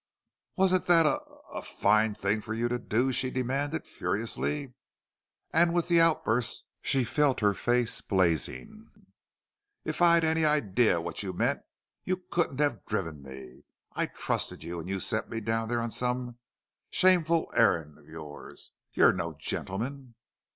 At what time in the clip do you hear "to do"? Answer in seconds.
2.69-3.11